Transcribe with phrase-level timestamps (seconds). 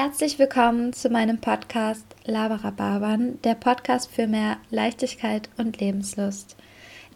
[0.00, 6.54] Herzlich willkommen zu meinem Podcast Laberababern, der Podcast für mehr Leichtigkeit und Lebenslust.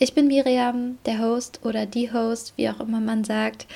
[0.01, 3.69] Ich bin Miriam, der Host oder die Host, wie auch immer man sagt,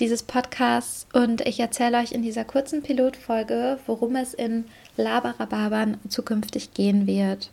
[0.00, 4.64] dieses Podcasts und ich erzähle euch in dieser kurzen Pilotfolge, worum es in
[4.96, 7.50] Laberababern zukünftig gehen wird.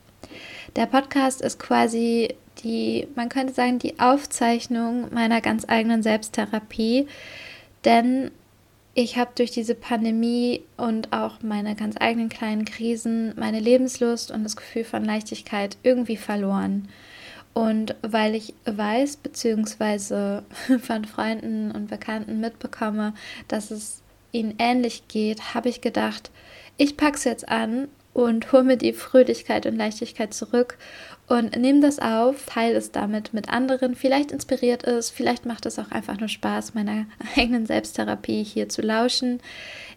[0.77, 7.07] Der Podcast ist quasi die, man könnte sagen, die Aufzeichnung meiner ganz eigenen Selbsttherapie,
[7.83, 8.31] denn
[8.93, 14.43] ich habe durch diese Pandemie und auch meine ganz eigenen kleinen Krisen meine Lebenslust und
[14.43, 16.89] das Gefühl von Leichtigkeit irgendwie verloren.
[17.53, 20.43] Und weil ich weiß, beziehungsweise
[20.81, 23.13] von Freunden und Bekannten mitbekomme,
[23.47, 24.01] dass es
[24.31, 26.31] ihnen ähnlich geht, habe ich gedacht,
[26.77, 30.77] ich packe es jetzt an und hole mir die Fröhlichkeit und Leichtigkeit zurück
[31.27, 33.95] und nehme das auf, teile es damit mit anderen.
[33.95, 37.05] Vielleicht inspiriert es, vielleicht macht es auch einfach nur Spaß, meiner
[37.37, 39.39] eigenen Selbsttherapie hier zu lauschen.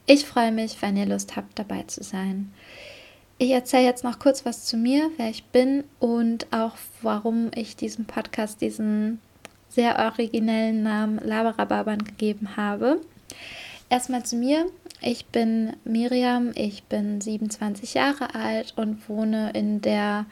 [0.06, 2.52] Ich freue mich, wenn ihr Lust habt, dabei zu sein.
[3.38, 7.74] Ich erzähle jetzt noch kurz was zu mir, wer ich bin und auch warum ich
[7.74, 9.20] diesem Podcast diesen
[9.68, 13.01] sehr originellen Namen Laberababern gegeben habe.
[13.90, 14.66] Erstmal zu mir.
[15.01, 20.24] Ich bin Miriam, ich bin 27 Jahre alt und wohne in der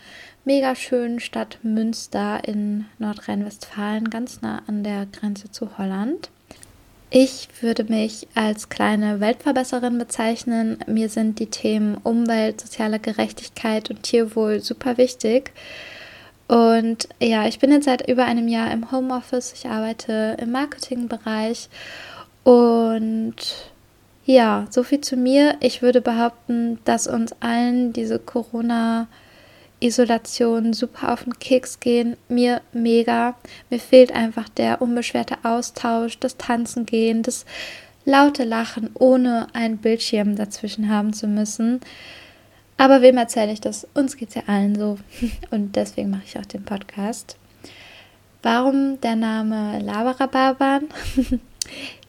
[0.44, 6.30] mega schönen Stadt Münster in Nordrhein-Westfalen, ganz nah an der Grenze zu Holland.
[7.10, 10.78] Ich würde mich als kleine Weltverbesserin bezeichnen.
[10.86, 15.52] Mir sind die Themen Umwelt, soziale Gerechtigkeit und Tierwohl super wichtig.
[16.48, 19.52] Und ja, ich bin jetzt seit über einem Jahr im Homeoffice.
[19.52, 21.68] Ich arbeite im Marketingbereich.
[22.44, 23.36] Und
[24.24, 25.56] ja, so viel zu mir.
[25.60, 29.08] Ich würde behaupten, dass uns allen diese Corona-
[29.82, 32.16] Isolation super auf den Keks gehen.
[32.28, 33.34] Mir mega.
[33.68, 37.44] Mir fehlt einfach der unbeschwerte Austausch, das Tanzen gehen, das
[38.04, 41.80] laute Lachen, ohne einen Bildschirm dazwischen haben zu müssen.
[42.78, 43.86] Aber wem erzähle ich das?
[43.94, 44.98] Uns geht es ja allen so.
[45.50, 47.36] Und deswegen mache ich auch den Podcast.
[48.42, 50.88] Warum der Name Laberababan?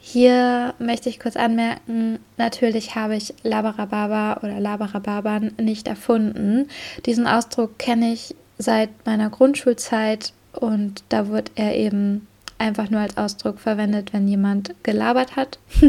[0.06, 6.68] Hier möchte ich kurz anmerken, natürlich habe ich Labarababa oder Labarababan nicht erfunden.
[7.06, 12.26] Diesen Ausdruck kenne ich seit meiner Grundschulzeit und da wird er eben
[12.58, 15.58] einfach nur als Ausdruck verwendet, wenn jemand gelabert hat.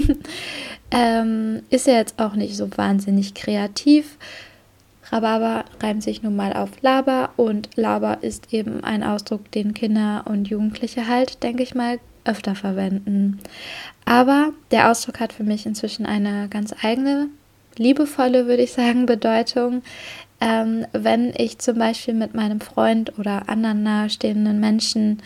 [0.92, 4.18] ähm, ist er jetzt auch nicht so wahnsinnig kreativ.
[5.12, 10.24] Rhabarber reimt sich nun mal auf Laber und Laber ist eben ein Ausdruck, den Kinder
[10.26, 13.40] und Jugendliche halt, denke ich mal, öfter verwenden.
[14.06, 17.28] Aber der Ausdruck hat für mich inzwischen eine ganz eigene,
[17.78, 19.82] liebevolle, würde ich sagen, Bedeutung.
[20.42, 25.22] Ähm, wenn ich zum Beispiel mit meinem Freund oder anderen nahestehenden Menschen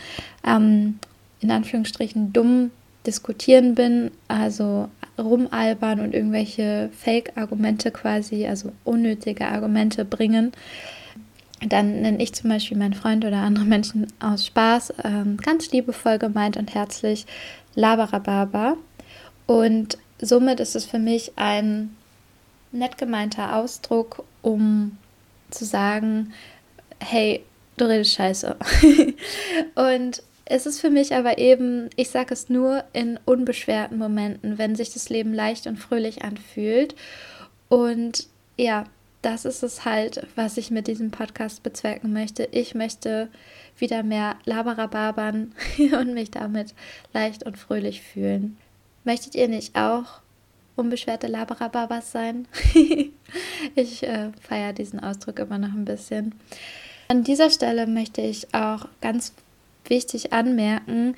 [0.46, 0.98] ähm,
[1.40, 2.70] in Anführungsstrichen dumm
[3.06, 10.52] diskutieren bin, also rumalbern und irgendwelche Fake-Argumente quasi, also unnötige Argumente bringen,
[11.66, 16.18] dann nenne ich zum Beispiel meinen Freund oder andere Menschen aus Spaß ähm, ganz liebevoll
[16.18, 17.26] gemeint und herzlich
[17.74, 18.76] Labarababa.
[19.46, 21.96] Und somit ist es für mich ein
[22.72, 24.96] nett gemeinter Ausdruck, um
[25.50, 26.32] zu sagen,
[27.00, 27.44] hey,
[27.76, 28.56] du redest scheiße.
[29.74, 34.74] und es ist für mich aber eben, ich sage es nur in unbeschwerten Momenten, wenn
[34.74, 36.94] sich das Leben leicht und fröhlich anfühlt.
[37.68, 38.84] Und ja,
[39.22, 42.48] das ist es halt, was ich mit diesem Podcast bezwecken möchte.
[42.52, 43.28] Ich möchte
[43.78, 45.52] wieder mehr Laberababern
[45.98, 46.74] und mich damit
[47.12, 48.56] leicht und fröhlich fühlen.
[49.04, 50.20] Möchtet ihr nicht auch
[50.76, 52.48] unbeschwerte Laberababas sein?
[53.74, 56.34] ich äh, feiere diesen Ausdruck immer noch ein bisschen.
[57.08, 59.32] An dieser Stelle möchte ich auch ganz
[59.84, 61.16] wichtig anmerken,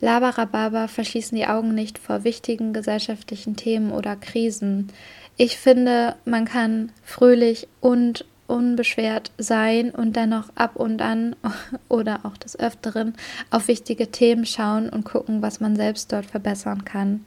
[0.00, 4.92] Laberababa verschließen die Augen nicht vor wichtigen gesellschaftlichen Themen oder Krisen.
[5.40, 11.36] Ich finde, man kann fröhlich und unbeschwert sein und dennoch ab und an
[11.88, 13.14] oder auch des Öfteren
[13.50, 17.24] auf wichtige Themen schauen und gucken, was man selbst dort verbessern kann.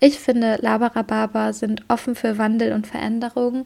[0.00, 3.64] Ich finde, Labarababa sind offen für Wandel und Veränderungen,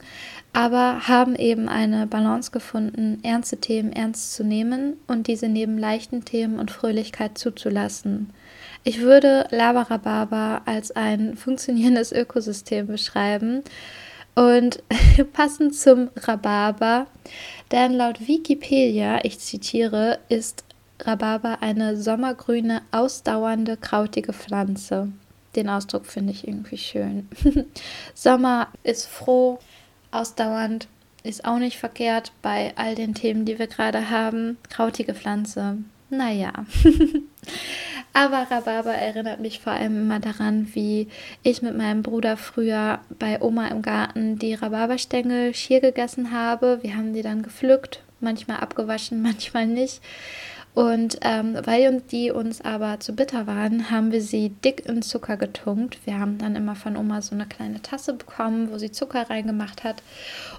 [0.53, 6.27] aber haben eben eine Balance gefunden, ernste Themen ernst zu nehmen und diese neben leichten
[6.27, 8.31] Themen und Fröhlichkeit zuzulassen.
[8.89, 13.65] Ich würde Labarababa als ein funktionierendes Ökosystem beschreiben.
[14.37, 14.81] Und
[15.33, 17.09] passend zum Rhabarber,
[17.73, 20.63] denn laut Wikipedia, ich zitiere, ist
[21.01, 25.11] Rhabarber eine sommergrüne, ausdauernde, krautige Pflanze.
[25.57, 27.29] Den Ausdruck finde ich irgendwie schön.
[28.15, 29.59] Sommer ist froh,
[30.13, 30.87] ausdauernd
[31.25, 34.59] ist auch nicht verkehrt bei all den Themen, die wir gerade haben.
[34.71, 35.79] Krautige Pflanze,
[36.09, 36.53] naja.
[38.17, 41.09] Aber Rhabarber erinnert mich vor allem immer daran, wie
[41.43, 46.79] ich mit meinem Bruder früher bei Oma im Garten die Rhabarberstängel schier gegessen habe.
[46.81, 50.01] Wir haben die dann gepflückt, manchmal abgewaschen, manchmal nicht.
[50.73, 55.37] Und ähm, weil die uns aber zu bitter waren, haben wir sie dick in Zucker
[55.37, 55.99] getunkt.
[56.07, 59.85] Wir haben dann immer von Oma so eine kleine Tasse bekommen, wo sie Zucker reingemacht
[59.85, 60.03] hat.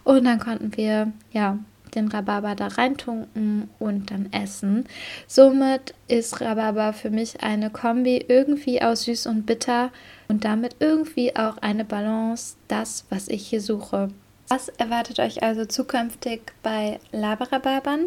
[0.03, 1.57] Und dann konnten wir, ja,
[1.97, 4.85] den Rhabarber da reintunken und dann essen.
[5.27, 9.91] Somit ist Rhabarber für mich eine Kombi irgendwie aus süß und bitter
[10.27, 14.09] und damit irgendwie auch eine Balance, das, was ich hier suche.
[14.47, 18.05] Was erwartet euch also zukünftig bei Laberrhabarbern?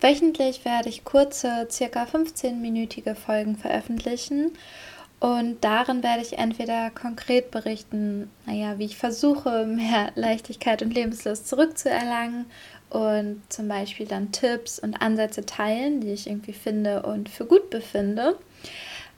[0.00, 4.50] Wöchentlich werde ich kurze, circa 15-minütige Folgen veröffentlichen
[5.22, 11.46] und darin werde ich entweder konkret berichten, naja, wie ich versuche, mehr Leichtigkeit und Lebenslust
[11.46, 12.46] zurückzuerlangen
[12.92, 17.70] und zum Beispiel dann Tipps und Ansätze teilen, die ich irgendwie finde und für gut
[17.70, 18.38] befinde.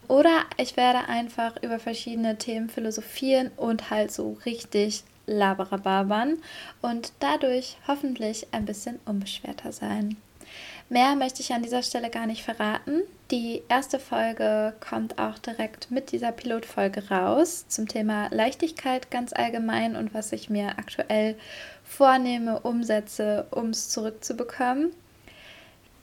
[0.06, 6.38] Oder ich werde einfach über verschiedene Themen philosophieren und halt so richtig laberababern
[6.82, 10.18] und dadurch hoffentlich ein bisschen unbeschwerter sein.
[10.88, 13.02] Mehr möchte ich an dieser Stelle gar nicht verraten.
[13.30, 19.96] Die erste Folge kommt auch direkt mit dieser Pilotfolge raus zum Thema Leichtigkeit ganz allgemein
[19.96, 21.36] und was ich mir aktuell
[21.82, 24.92] vornehme, umsetze, um es zurückzubekommen.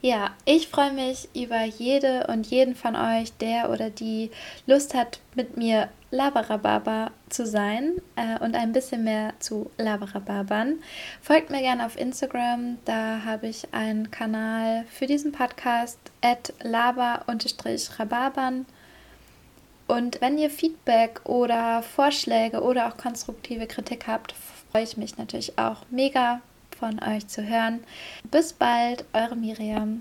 [0.04, 4.32] Ja, ich freue mich über jede und jeden von euch, der oder die
[4.66, 10.80] Lust hat, mit mir Labarababa zu sein äh, und ein bisschen mehr zu Labarababern.
[11.22, 18.66] Folgt mir gerne auf Instagram, da habe ich einen Kanal für diesen Podcast at laber-rababern.
[19.88, 24.34] Und wenn ihr Feedback oder Vorschläge oder auch konstruktive Kritik habt,
[24.72, 26.42] freue ich mich natürlich auch mega
[26.82, 27.84] von euch zu hören.
[28.32, 30.00] Bis bald, eure Miriam.